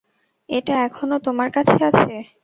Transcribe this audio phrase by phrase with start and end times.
[0.49, 2.13] এটা এখনো তোমার কাছে আছে।